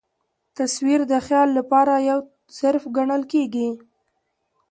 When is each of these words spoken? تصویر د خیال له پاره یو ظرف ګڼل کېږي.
تصویر 0.57 0.99
د 1.11 1.13
خیال 1.25 1.49
له 1.57 1.63
پاره 1.71 1.95
یو 2.09 2.19
ظرف 2.59 2.83
ګڼل 2.97 3.23
کېږي. 3.33 3.69